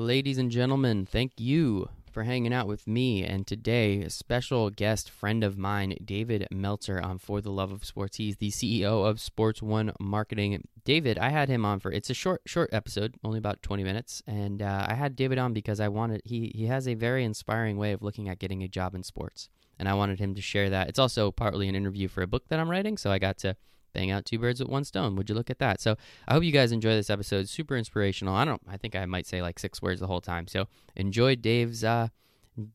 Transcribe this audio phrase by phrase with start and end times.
[0.00, 3.22] Ladies and gentlemen, thank you for hanging out with me.
[3.22, 7.84] And today, a special guest friend of mine, David Meltzer on For the Love of
[7.84, 8.16] Sports.
[8.16, 10.66] He's the CEO of Sports One Marketing.
[10.86, 14.22] David, I had him on for it's a short, short episode, only about 20 minutes.
[14.26, 17.76] And uh, I had David on because I wanted, he, he has a very inspiring
[17.76, 19.50] way of looking at getting a job in sports.
[19.78, 20.88] And I wanted him to share that.
[20.88, 22.96] It's also partly an interview for a book that I'm writing.
[22.96, 23.54] So I got to
[23.92, 25.16] bang out two birds with one stone.
[25.16, 25.80] Would you look at that?
[25.80, 25.96] So
[26.28, 27.48] I hope you guys enjoy this episode.
[27.48, 28.34] Super inspirational.
[28.34, 28.62] I don't.
[28.68, 30.46] I think I might say like six words the whole time.
[30.46, 30.66] So
[30.96, 31.84] enjoy Dave's.
[31.84, 32.08] Uh,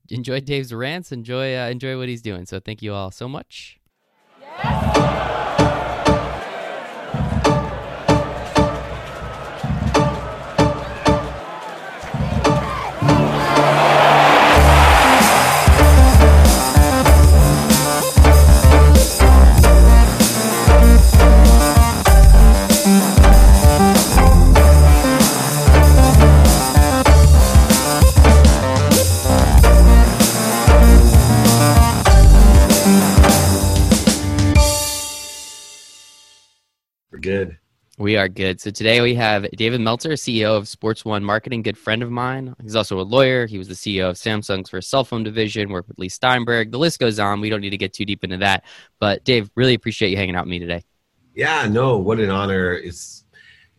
[0.10, 1.12] enjoy Dave's rants.
[1.12, 1.58] Enjoy.
[1.58, 2.46] Uh, enjoy what he's doing.
[2.46, 3.80] So thank you all so much.
[4.42, 5.32] Yes.
[37.26, 37.58] Good.
[37.98, 38.62] We are good.
[38.62, 42.54] So today we have David Meltzer, CEO of Sports One Marketing, good friend of mine.
[42.62, 43.48] He's also a lawyer.
[43.48, 46.70] He was the CEO of Samsung's first cell phone division, worked with Leigh Steinberg.
[46.70, 47.42] The list goes on.
[47.42, 48.64] We don't need to get too deep into that.
[49.00, 50.84] But Dave, really appreciate you hanging out with me today.
[51.34, 52.74] Yeah, no, what an honor.
[52.74, 53.24] It's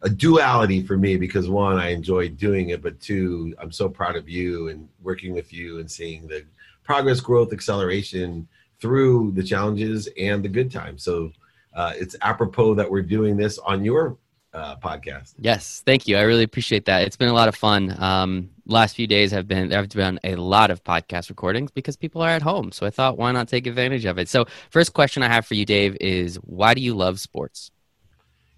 [0.03, 4.17] a duality for me because one, I enjoy doing it, but two, I'm so proud
[4.17, 6.45] of you and working with you and seeing the
[6.83, 8.49] progress, growth, acceleration
[8.81, 11.05] through the challenges and the good times.
[11.05, 11.31] So
[11.77, 14.17] uh, it's apropos that we're doing this on your
[14.55, 15.35] uh, podcast.
[15.39, 16.17] Yes, thank you.
[16.17, 17.03] I really appreciate that.
[17.03, 17.95] It's been a lot of fun.
[18.03, 21.95] Um, last few days have been there have been a lot of podcast recordings because
[21.95, 22.73] people are at home.
[22.73, 24.31] So I thought, why not take advantage of it?
[24.31, 27.71] So first question I have for you, Dave, is why do you love sports?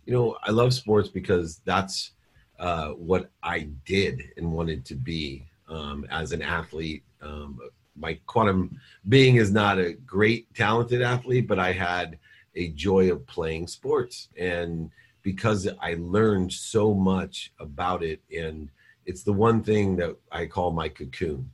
[0.07, 2.13] You know, I love sports because that's
[2.61, 7.03] uh, what I did and wanted to be um, as an athlete.
[7.21, 7.59] Um,
[7.97, 12.17] my quantum being is not a great talented athlete, but I had
[12.55, 14.29] a joy of playing sports.
[14.37, 14.91] And
[15.23, 18.71] because i learned so much about it and
[19.05, 21.51] it's the one thing that i call my cocoon.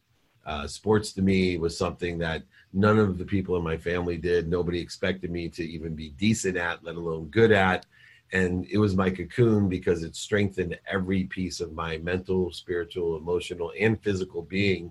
[0.47, 2.43] Uh, sports to me was something that
[2.73, 4.47] none of the people in my family did.
[4.47, 7.87] Nobody expected me to even be decent at let alone good at.
[8.33, 13.73] And it was my cocoon because it strengthened every piece of my mental spiritual emotional
[13.81, 14.91] and physical being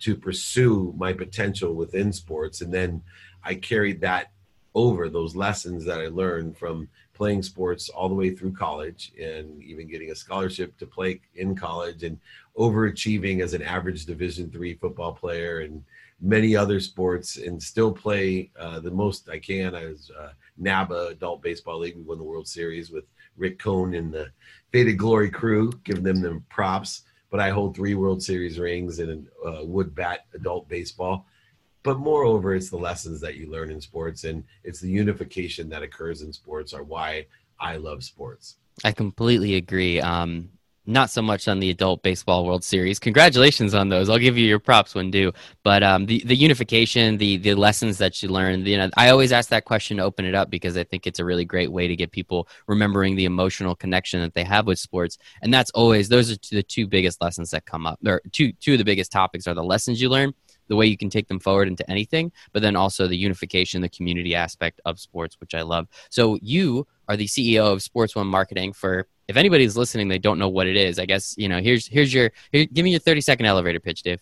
[0.00, 2.60] to pursue my potential within sports.
[2.60, 3.02] And then
[3.44, 4.32] i carried that
[4.74, 9.62] over those lessons that I learned from playing sports all the way through college and
[9.62, 12.18] even getting a scholarship to play in college and
[12.56, 15.84] overachieving as an average division three football player and
[16.20, 19.74] many other sports and still play uh, the most I can.
[19.74, 21.96] as uh, NABA Adult Baseball League.
[21.96, 23.04] We won the World Series with
[23.36, 24.30] Rick Cohn and the
[24.72, 27.02] Faded Glory crew, giving them the props.
[27.30, 31.26] But I hold three World Series rings in uh, wood bat adult baseball
[31.82, 35.82] but moreover it's the lessons that you learn in sports and it's the unification that
[35.82, 37.26] occurs in sports are why
[37.58, 38.56] i love sports.
[38.84, 40.00] I completely agree.
[40.00, 40.50] Um,
[40.86, 42.98] not so much on the adult baseball world series.
[42.98, 44.08] Congratulations on those.
[44.08, 45.30] I'll give you your props when due.
[45.62, 49.32] But um, the, the unification the, the lessons that you learn you know i always
[49.32, 51.86] ask that question to open it up because i think it's a really great way
[51.86, 55.18] to get people remembering the emotional connection that they have with sports.
[55.42, 58.72] And that's always those are the two biggest lessons that come up or two two
[58.72, 60.32] of the biggest topics are the lessons you learn
[60.70, 63.88] the way you can take them forward into anything, but then also the unification, the
[63.88, 65.88] community aspect of sports, which I love.
[66.10, 68.72] So you are the CEO of Sports One Marketing.
[68.72, 71.00] For if anybody's listening, they don't know what it is.
[71.00, 71.60] I guess you know.
[71.60, 74.20] Here's here's your here, give me your thirty second elevator pitch, Dave.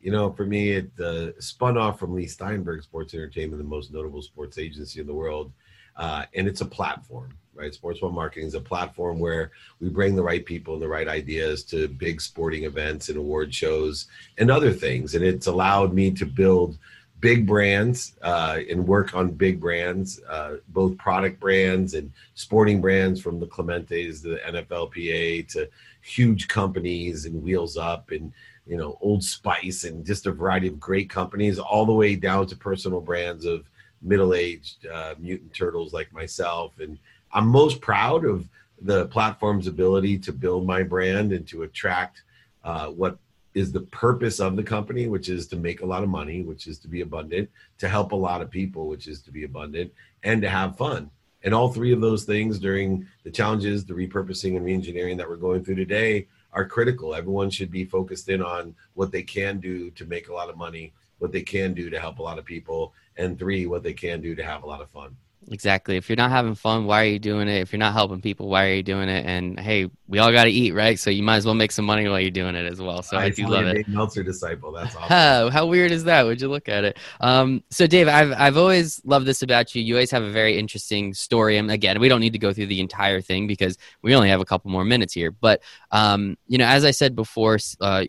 [0.00, 3.92] You know, for me, it uh, spun off from Leigh Steinberg Sports Entertainment, the most
[3.92, 5.50] notable sports agency in the world,
[5.96, 7.74] uh, and it's a platform right?
[7.74, 9.50] Sports One Marketing is a platform where
[9.80, 13.52] we bring the right people and the right ideas to big sporting events and award
[13.54, 14.06] shows
[14.38, 15.14] and other things.
[15.14, 16.78] And it's allowed me to build
[17.20, 23.20] big brands uh, and work on big brands, uh, both product brands and sporting brands
[23.20, 25.68] from the Clementes to the NFLPA to
[26.02, 28.32] huge companies and Wheels Up and
[28.66, 32.46] you know Old Spice and just a variety of great companies, all the way down
[32.48, 33.64] to personal brands of
[34.02, 36.98] middle-aged uh, mutant turtles like myself and
[37.36, 38.48] I'm most proud of
[38.80, 42.22] the platform's ability to build my brand and to attract
[42.64, 43.18] uh, what
[43.52, 46.66] is the purpose of the company, which is to make a lot of money, which
[46.66, 49.92] is to be abundant, to help a lot of people, which is to be abundant,
[50.22, 51.10] and to have fun.
[51.44, 55.36] And all three of those things during the challenges, the repurposing and reengineering that we're
[55.36, 57.14] going through today are critical.
[57.14, 60.56] Everyone should be focused in on what they can do to make a lot of
[60.56, 63.92] money, what they can do to help a lot of people, and three, what they
[63.92, 65.14] can do to have a lot of fun.
[65.48, 65.96] Exactly.
[65.96, 67.60] If you're not having fun, why are you doing it?
[67.60, 69.24] If you're not helping people, why are you doing it?
[69.26, 70.98] And hey, we all got to eat, right?
[70.98, 73.02] So you might as well make some money while you're doing it as well.
[73.02, 73.74] So I, I do love it.
[73.74, 74.72] Dave Meltzer disciple.
[74.72, 75.08] That's awesome.
[75.08, 76.24] How, how weird is that?
[76.24, 76.98] Would you look at it?
[77.20, 79.82] Um, so Dave, I've I've always loved this about you.
[79.82, 81.58] You always have a very interesting story.
[81.58, 84.40] And again, we don't need to go through the entire thing because we only have
[84.40, 85.30] a couple more minutes here.
[85.30, 85.62] But
[85.92, 88.04] um, you know, as I said before, uh,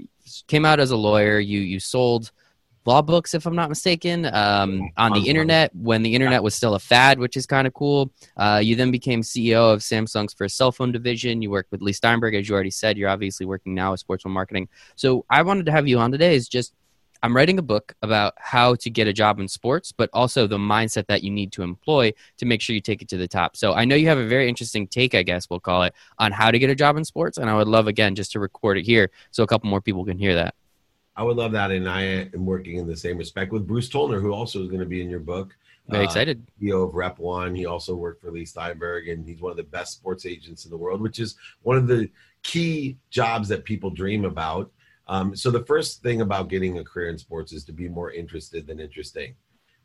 [0.47, 1.39] came out as a lawyer.
[1.39, 2.31] You you sold
[2.87, 6.73] law books, if I'm not mistaken, um, on the internet when the internet was still
[6.75, 8.11] a fad, which is kind of cool.
[8.37, 11.41] Uh, you then became CEO of Samsung's first cell phone division.
[11.41, 12.97] You worked with Leigh Steinberg, as you already said.
[12.97, 14.69] You're obviously working now with Sports One Marketing.
[14.95, 16.33] So I wanted to have you on today.
[16.33, 16.73] Is just
[17.23, 20.57] I'm writing a book about how to get a job in sports, but also the
[20.57, 23.57] mindset that you need to employ to make sure you take it to the top.
[23.57, 26.31] So I know you have a very interesting take, I guess we'll call it, on
[26.31, 27.37] how to get a job in sports.
[27.37, 30.05] And I would love, again, just to record it here so a couple more people
[30.05, 30.53] can hear that.
[31.17, 34.21] I would love that, and I am working in the same respect with Bruce Tollner,
[34.21, 35.57] who also is going to be in your book.
[35.89, 36.45] Very uh, excited.
[36.61, 37.55] CEO of Rep One.
[37.55, 40.71] He also worked for Leigh Steinberg, and he's one of the best sports agents in
[40.71, 42.07] the world, which is one of the
[42.43, 44.71] key jobs that people dream about.
[45.07, 48.11] Um, so the first thing about getting a career in sports is to be more
[48.11, 49.33] interested than interesting.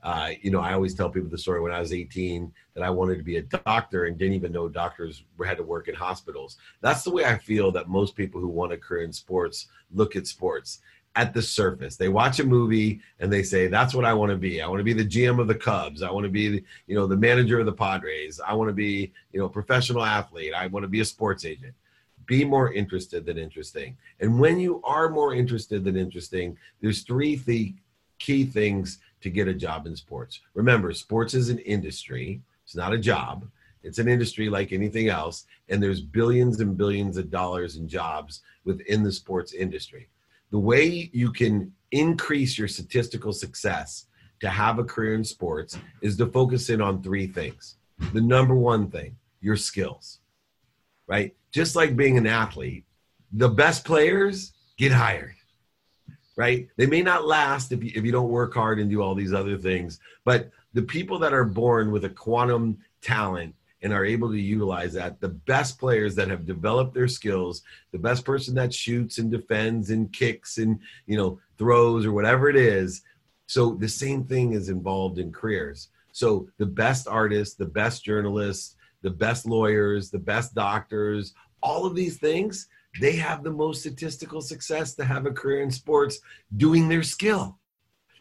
[0.03, 2.91] Uh, you know, I always tell people the story when I was 18 that I
[2.91, 6.57] wanted to be a doctor and didn't even know doctors had to work in hospitals.
[6.81, 10.17] That's the way I feel that most people who want a career in sports look
[10.17, 10.81] at sports
[11.15, 11.97] at the surface.
[11.97, 14.63] They watch a movie and they say, "That's what I want to be.
[14.63, 16.03] I want to be the GM of the Cubs.
[16.03, 18.41] I want to be, you know, the manager of the Padres.
[18.41, 20.55] I want to be, you know, a professional athlete.
[20.55, 21.75] I want to be a sports agent."
[22.25, 23.97] Be more interested than interesting.
[24.21, 27.75] And when you are more interested than interesting, there's three th-
[28.19, 30.41] key things to get a job in sports.
[30.55, 32.41] Remember, sports is an industry.
[32.65, 33.49] It's not a job.
[33.83, 38.43] It's an industry like anything else, and there's billions and billions of dollars in jobs
[38.65, 40.09] within the sports industry
[40.53, 44.07] the way you can increase your statistical success
[44.41, 47.77] to have a career in sports is to focus in on three things.
[48.13, 50.21] The number one thing, your skills,
[51.07, 51.35] right?
[51.53, 52.85] Just like being an athlete,
[53.33, 55.35] the best players get hired,
[56.37, 56.69] right?
[56.77, 59.33] They may not last if you, if you don't work hard and do all these
[59.33, 64.31] other things, but the people that are born with a quantum talent and are able
[64.31, 65.21] to utilize that.
[65.21, 69.91] The best players that have developed their skills, the best person that shoots and defends
[69.91, 73.03] and kicks and you know throws or whatever it is.
[73.47, 75.89] So the same thing is involved in careers.
[76.13, 81.95] So the best artists, the best journalists, the best lawyers, the best doctors, all of
[81.95, 82.69] these things,
[83.01, 86.21] they have the most statistical success to have a career in sports
[86.57, 87.59] doing their skill.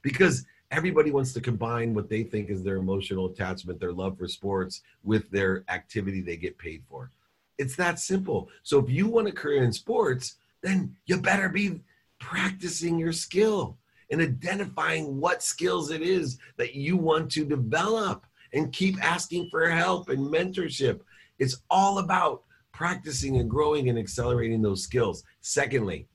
[0.02, 4.27] Because everybody wants to combine what they think is their emotional attachment, their love for
[4.27, 7.12] sports, with their activity they get paid for.
[7.57, 8.50] It's that simple.
[8.63, 11.81] So if you want a career in sports, then you better be
[12.19, 13.77] practicing your skill
[14.09, 19.69] and identifying what skills it is that you want to develop and keep asking for
[19.69, 21.01] help and mentorship.
[21.39, 25.23] It's all about practicing and growing and accelerating those skills.
[25.41, 26.07] Secondly,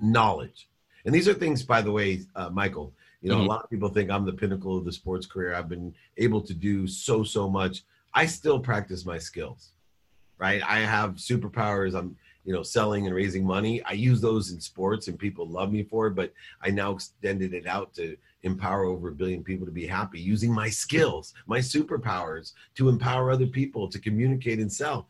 [0.00, 0.68] knowledge.
[1.04, 2.92] And these are things, by the way, uh, Michael,
[3.22, 3.44] you know, mm-hmm.
[3.44, 5.54] a lot of people think I'm the pinnacle of the sports career.
[5.54, 7.84] I've been able to do so, so much.
[8.14, 9.72] I still practice my skills,
[10.38, 10.62] right?
[10.66, 11.94] I have superpowers.
[11.94, 13.82] I'm, you know, selling and raising money.
[13.84, 16.32] I use those in sports and people love me for it, but
[16.62, 20.52] I now extended it out to empower over a billion people to be happy using
[20.52, 25.06] my skills, my superpowers to empower other people to communicate and sell.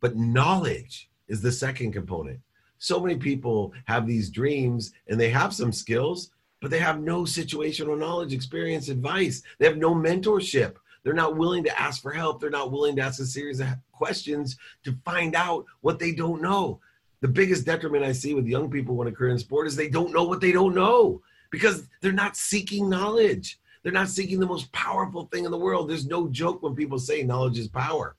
[0.00, 2.40] But knowledge is the second component.
[2.78, 7.22] So many people have these dreams and they have some skills, but they have no
[7.22, 9.42] situational knowledge, experience, advice.
[9.58, 10.76] They have no mentorship.
[11.02, 12.40] They're not willing to ask for help.
[12.40, 16.42] They're not willing to ask a series of questions to find out what they don't
[16.42, 16.80] know.
[17.22, 19.88] The biggest detriment I see with young people when a career in sport is they
[19.88, 23.58] don't know what they don't know because they're not seeking knowledge.
[23.82, 25.88] They're not seeking the most powerful thing in the world.
[25.88, 28.16] There's no joke when people say knowledge is power.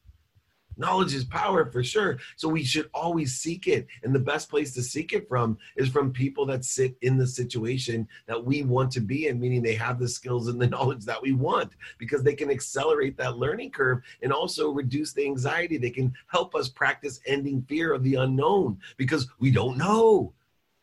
[0.81, 2.17] Knowledge is power for sure.
[2.37, 3.85] So we should always seek it.
[4.01, 7.27] And the best place to seek it from is from people that sit in the
[7.27, 11.05] situation that we want to be in, meaning they have the skills and the knowledge
[11.05, 15.77] that we want because they can accelerate that learning curve and also reduce the anxiety.
[15.77, 20.33] They can help us practice ending fear of the unknown because we don't know.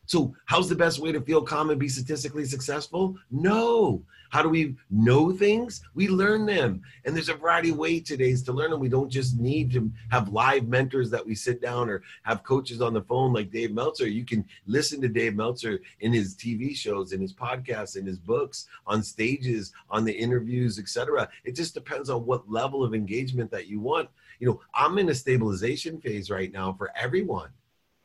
[0.09, 3.15] So, how's the best way to feel calm and be statistically successful?
[3.29, 4.01] No.
[4.31, 5.83] How do we know things?
[5.93, 6.81] We learn them.
[7.05, 8.79] And there's a variety of ways today to learn them.
[8.79, 12.81] We don't just need to have live mentors that we sit down or have coaches
[12.81, 14.07] on the phone like Dave Meltzer.
[14.07, 18.17] You can listen to Dave Meltzer in his TV shows, in his podcasts, in his
[18.17, 21.29] books, on stages, on the interviews, etc.
[21.43, 24.09] It just depends on what level of engagement that you want.
[24.39, 27.49] You know, I'm in a stabilization phase right now for everyone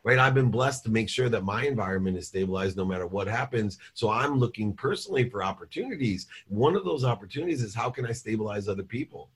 [0.04, 0.18] right?
[0.18, 3.78] I've been blessed to make sure that my environment is stabilized no matter what happens.
[3.94, 6.26] So I'm looking personally for opportunities.
[6.48, 9.30] One of those opportunities is how can I stabilize other people?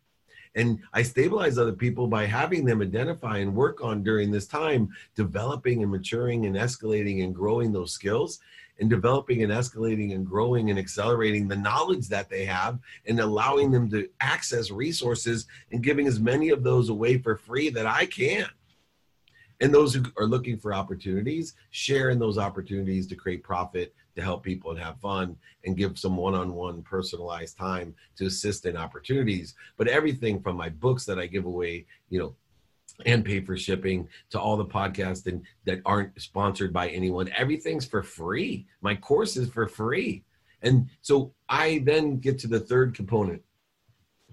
[0.55, 4.91] And I stabilize other people by having them identify and work on during this time,
[5.15, 8.41] developing and maturing and escalating and growing those skills
[8.81, 13.71] and developing and escalating and growing and accelerating the knowledge that they have and allowing
[13.71, 18.07] them to access resources and giving as many of those away for free that I
[18.07, 18.47] can.
[19.61, 24.23] And those who are looking for opportunities, share in those opportunities to create profit, to
[24.23, 28.67] help people and have fun, and give some one on one personalized time to assist
[28.67, 29.55] in opportunities.
[29.77, 32.37] But everything from my books that I give away, you know,
[33.07, 37.31] and pay for shipping to all the podcasts and that aren't sponsored by anyone.
[37.37, 38.67] Everything's for free.
[38.81, 40.25] My course is for free.
[40.63, 43.43] And so I then get to the third component.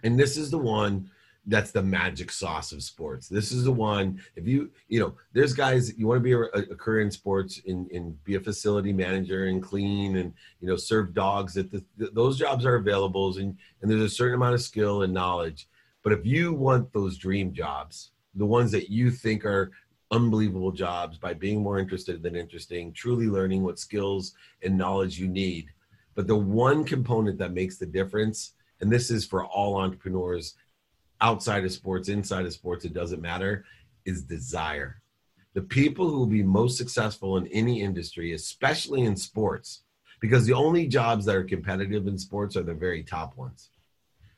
[0.03, 1.09] And this is the one
[1.47, 3.27] that's the magic sauce of sports.
[3.27, 4.19] This is the one.
[4.35, 7.61] If you, you know, there's guys you want to be a, a career in sports
[7.67, 11.53] and, and be a facility manager and clean and you know serve dogs.
[11.53, 15.67] That those jobs are available and and there's a certain amount of skill and knowledge.
[16.03, 19.71] But if you want those dream jobs, the ones that you think are
[20.11, 24.33] unbelievable jobs by being more interested than interesting, truly learning what skills
[24.63, 25.67] and knowledge you need.
[26.13, 30.55] But the one component that makes the difference, and this is for all entrepreneurs
[31.21, 33.65] outside of sports, inside of sports, it doesn't matter,
[34.05, 35.01] is desire.
[35.53, 39.83] The people who will be most successful in any industry, especially in sports,
[40.19, 43.69] because the only jobs that are competitive in sports are the very top ones,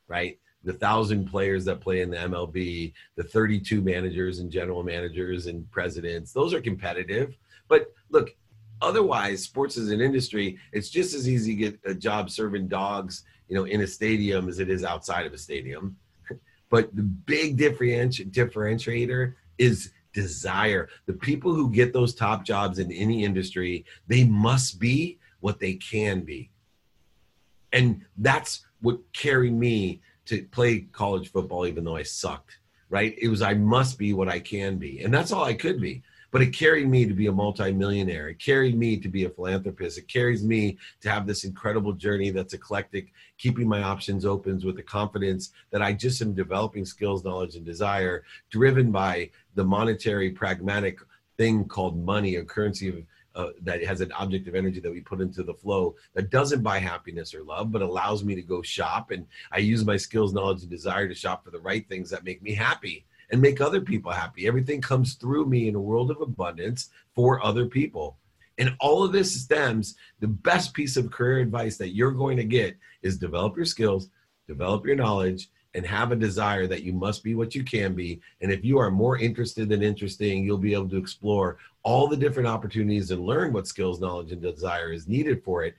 [0.06, 0.38] right?
[0.64, 5.70] the thousand players that play in the MLB, the 32 managers and general managers and
[5.70, 7.36] presidents, those are competitive.
[7.68, 8.34] But look,
[8.82, 10.58] otherwise, sports is an industry.
[10.72, 14.48] It's just as easy to get a job serving dogs, you know, in a stadium
[14.48, 15.96] as it is outside of a stadium.
[16.70, 20.88] But the big differenti- differentiator is desire.
[21.06, 25.74] The people who get those top jobs in any industry, they must be what they
[25.74, 26.50] can be.
[27.72, 32.58] And that's what carried me to play college football even though I sucked,
[32.90, 33.16] right?
[33.20, 35.00] It was I must be what I can be.
[35.02, 36.02] And that's all I could be.
[36.30, 38.28] But it carried me to be a multimillionaire.
[38.28, 39.96] It carried me to be a philanthropist.
[39.98, 44.76] It carries me to have this incredible journey that's eclectic, keeping my options open with
[44.76, 50.30] the confidence that I just am developing skills, knowledge, and desire, driven by the monetary,
[50.30, 50.98] pragmatic
[51.38, 52.96] thing called money, a currency of
[53.34, 56.60] uh, that has an object of energy that we put into the flow that doesn't
[56.60, 59.12] buy happiness or love, but allows me to go shop.
[59.12, 62.24] And I use my skills, knowledge, and desire to shop for the right things that
[62.24, 64.46] make me happy and make other people happy.
[64.46, 68.18] Everything comes through me in a world of abundance for other people.
[68.58, 72.44] And all of this stems the best piece of career advice that you're going to
[72.44, 74.10] get is develop your skills,
[74.46, 78.20] develop your knowledge, and have a desire that you must be what you can be.
[78.40, 82.16] And if you are more interested than interesting, you'll be able to explore all the
[82.16, 85.76] different opportunities and learn what skills, knowledge, and desire is needed for it.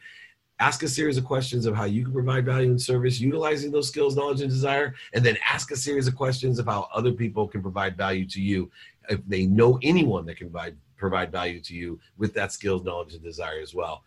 [0.59, 3.87] Ask a series of questions of how you can provide value and service utilizing those
[3.87, 4.93] skills, knowledge, and desire.
[5.13, 8.41] And then ask a series of questions of how other people can provide value to
[8.41, 8.69] you
[9.09, 13.13] if they know anyone that can provide, provide value to you with that skills, knowledge,
[13.13, 14.03] and desire as well.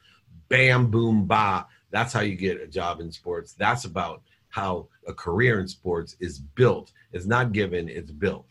[0.49, 1.66] Bam, boom, ba.
[1.90, 3.54] That's how you get a job in sports.
[3.54, 6.92] That's about how a career in sports is built.
[7.12, 8.47] It's not given, it's built.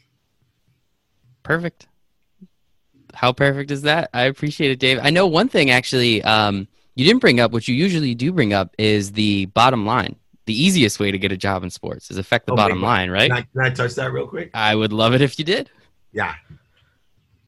[1.44, 1.88] Perfect.
[3.14, 4.10] How perfect is that?
[4.14, 5.00] I appreciate it, Dave.
[5.02, 6.68] I know one thing actually um,
[7.02, 10.16] you didn't bring up, what you usually do bring up, is the bottom line.
[10.46, 13.10] The easiest way to get a job in sports is affect the oh, bottom line,
[13.10, 13.32] right?
[13.32, 14.52] Can I, can I touch that real quick?
[14.54, 15.72] I would love it if you did.
[16.12, 16.36] Yeah.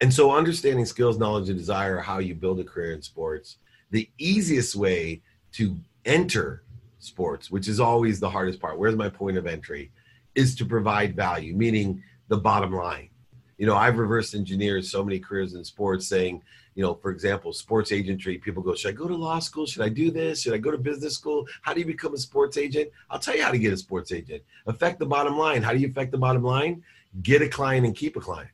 [0.00, 3.58] And so understanding skills, knowledge, and desire, how you build a career in sports,
[3.90, 6.64] the easiest way to enter
[6.98, 8.76] sports, which is always the hardest part.
[8.76, 9.92] Where's my point of entry?
[10.34, 13.10] Is to provide value, meaning the bottom line.
[13.56, 16.42] You know, I've reverse engineered so many careers in sports saying,
[16.74, 19.66] you know, for example, sports agentry, people go, should I go to law school?
[19.66, 20.42] Should I do this?
[20.42, 21.46] Should I go to business school?
[21.62, 22.90] How do you become a sports agent?
[23.10, 24.42] I'll tell you how to get a sports agent.
[24.66, 25.62] Affect the bottom line.
[25.62, 26.82] How do you affect the bottom line?
[27.22, 28.50] Get a client and keep a client.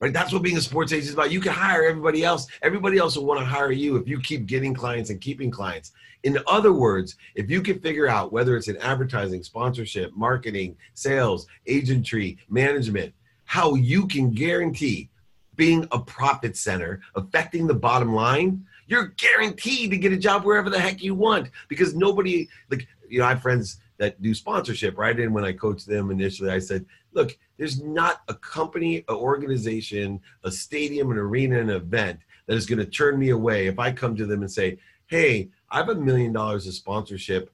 [0.00, 0.12] Right?
[0.12, 1.30] That's what being a sports agent is about.
[1.30, 2.48] You can hire everybody else.
[2.62, 5.92] Everybody else will want to hire you if you keep getting clients and keeping clients.
[6.24, 11.46] In other words, if you can figure out whether it's in advertising, sponsorship, marketing, sales,
[11.68, 15.08] agentry, management, how you can guarantee
[15.56, 20.70] being a profit center, affecting the bottom line, you're guaranteed to get a job wherever
[20.70, 24.98] the heck you want because nobody, like, you know, I have friends that do sponsorship,
[24.98, 25.18] right?
[25.18, 30.20] And when I coached them initially, I said, look, there's not a company, an organization,
[30.44, 33.92] a stadium, an arena, an event that is going to turn me away if I
[33.92, 37.50] come to them and say, hey, I have a million dollars of sponsorship.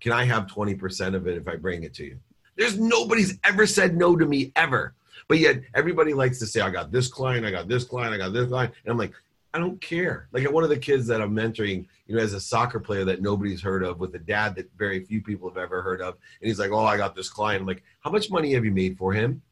[0.00, 2.18] Can I have 20% of it if I bring it to you?
[2.56, 4.94] There's nobody's ever said no to me ever.
[5.26, 8.18] But yet everybody likes to say, I got this client, I got this client, I
[8.18, 8.74] got this client.
[8.84, 9.12] And I'm like,
[9.54, 10.28] I don't care.
[10.32, 13.22] Like one of the kids that I'm mentoring, you know, as a soccer player that
[13.22, 16.48] nobody's heard of, with a dad that very few people have ever heard of, and
[16.48, 18.98] he's like, "Oh, I got this client." I'm like, "How much money have you made
[18.98, 19.42] for him?"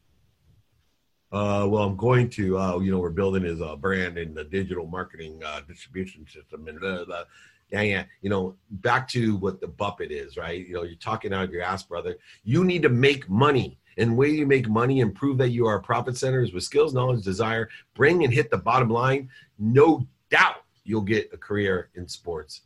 [1.32, 2.58] Uh, well, I'm going to.
[2.58, 6.68] Uh, you know, we're building his uh, brand in the digital marketing uh, distribution system,
[6.68, 7.24] and blah, blah.
[7.70, 8.04] yeah, yeah.
[8.22, 10.66] You know, back to what the buppet is, right?
[10.66, 12.16] You know, you're talking out of your ass, brother.
[12.44, 13.78] You need to make money.
[13.98, 16.64] And way you make money and prove that you are a profit center is with
[16.64, 19.30] skills, knowledge, desire, bring and hit the bottom line.
[19.58, 22.60] No doubt you'll get a career in sports.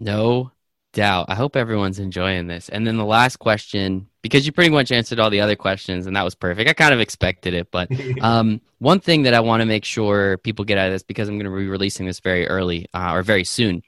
[0.00, 0.50] No
[0.96, 1.26] doubt.
[1.28, 2.70] I hope everyone's enjoying this.
[2.70, 6.16] And then the last question, because you pretty much answered all the other questions, and
[6.16, 6.70] that was perfect.
[6.70, 7.88] I kind of expected it, but
[8.22, 11.28] um, one thing that I want to make sure people get out of this, because
[11.28, 13.82] I'm going to be releasing this very early uh, or very soon.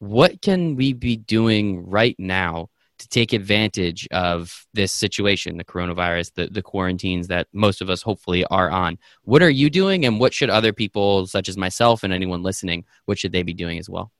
[0.00, 6.34] What can we be doing right now to take advantage of this situation, the coronavirus,
[6.34, 8.96] the, the quarantines that most of us hopefully are on.
[9.24, 12.84] What are you doing, and what should other people, such as myself and anyone listening,
[13.06, 14.12] what should they be doing as well?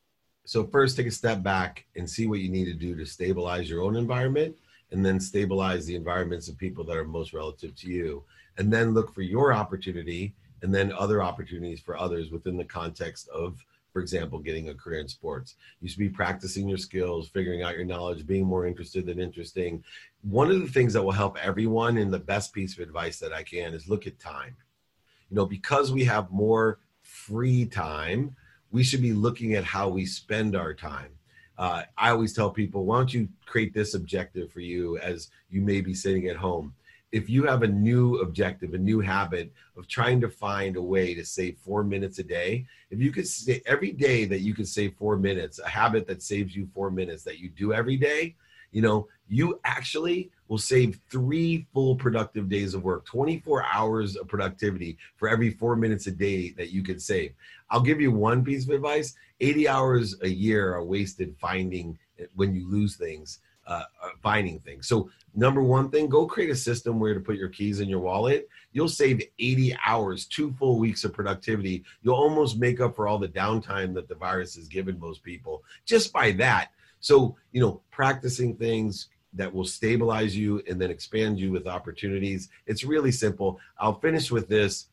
[0.45, 3.71] So, first, take a step back and see what you need to do to stabilize
[3.71, 4.57] your own environment
[4.91, 8.25] and then stabilize the environments of people that are most relative to you.
[8.59, 13.29] And then look for your opportunity and then other opportunities for others within the context
[13.29, 15.57] of for example, getting a career in sports.
[15.81, 19.85] You should be practicing your skills, figuring out your knowledge, being more interested than interesting.
[20.23, 23.33] One of the things that will help everyone, and the best piece of advice that
[23.33, 24.57] I can, is look at time.
[25.29, 28.35] You know, because we have more free time,
[28.73, 31.11] we should be looking at how we spend our time.
[31.57, 35.61] Uh, I always tell people, why don't you create this objective for you as you
[35.61, 36.75] may be sitting at home?
[37.13, 41.15] if you have a new objective, a new habit of trying to find a way
[41.15, 44.67] to save four minutes a day, if you could say every day that you could
[44.67, 48.35] save four minutes, a habit that saves you four minutes that you do every day,
[48.73, 54.29] you know, you actually will save three full productive days of work, 24 hours of
[54.29, 57.33] productivity for every four minutes a day that you can save.
[57.71, 61.99] I'll give you one piece of advice 80 hours a year are wasted finding
[62.35, 64.87] when you lose things uh, uh, finding things.
[64.89, 68.01] So number one thing, go create a system where to put your keys in your
[68.01, 68.49] wallet.
[68.73, 71.85] You'll save 80 hours, two full weeks of productivity.
[72.03, 75.63] You'll almost make up for all the downtime that the virus has given most people
[75.87, 76.71] just by that.
[76.99, 82.49] So, you know, practicing things that will stabilize you and then expand you with opportunities.
[82.67, 83.59] It's really simple.
[83.79, 84.89] I'll finish with this.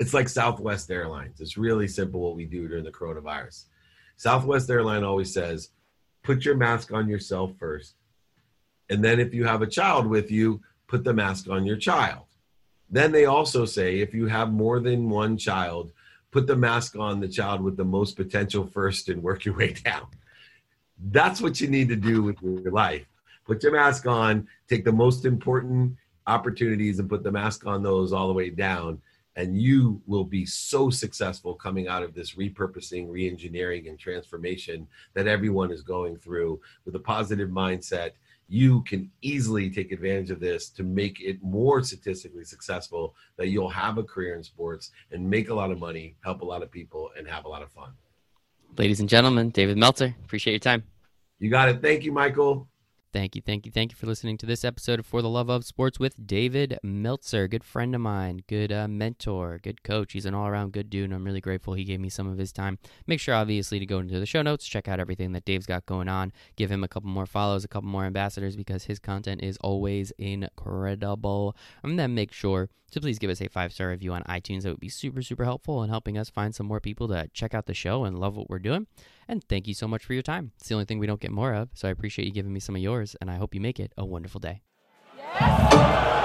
[0.00, 1.40] It's like Southwest Airlines.
[1.40, 3.64] It's really simple what we do during the coronavirus.
[4.16, 5.70] Southwest Airline always says,
[6.22, 7.94] put your mask on yourself first.
[8.90, 12.24] And then if you have a child with you, put the mask on your child.
[12.90, 15.92] Then they also say if you have more than one child,
[16.30, 19.72] put the mask on the child with the most potential first and work your way
[19.84, 20.06] down.
[21.10, 23.06] That's what you need to do with your life.
[23.48, 25.96] Put your mask on, take the most important
[26.28, 29.00] opportunities and put the mask on those all the way down
[29.38, 34.84] and you will be so successful coming out of this repurposing, reengineering, and transformation
[35.14, 38.10] that everyone is going through with a positive mindset.
[38.48, 43.68] You can easily take advantage of this to make it more statistically successful that you'll
[43.68, 46.72] have a career in sports and make a lot of money, help a lot of
[46.72, 47.92] people, and have a lot of fun.
[48.76, 50.82] Ladies and gentlemen, David Meltzer, appreciate your time.
[51.38, 51.80] You got it.
[51.80, 52.66] Thank you, Michael.
[53.10, 55.48] Thank you, thank you, thank you for listening to this episode of For the Love
[55.48, 57.48] of Sports with David Meltzer.
[57.48, 60.12] Good friend of mine, good uh, mentor, good coach.
[60.12, 62.36] He's an all around good dude, and I'm really grateful he gave me some of
[62.36, 62.78] his time.
[63.06, 65.86] Make sure, obviously, to go into the show notes, check out everything that Dave's got
[65.86, 69.42] going on, give him a couple more follows, a couple more ambassadors, because his content
[69.42, 71.56] is always incredible.
[71.82, 74.64] And then make sure to please give us a five star review on iTunes.
[74.64, 77.54] That would be super, super helpful in helping us find some more people to check
[77.54, 78.86] out the show and love what we're doing.
[79.28, 80.52] And thank you so much for your time.
[80.58, 81.68] It's the only thing we don't get more of.
[81.74, 83.92] So I appreciate you giving me some of yours, and I hope you make it
[83.98, 84.62] a wonderful day.
[85.16, 86.17] Yes.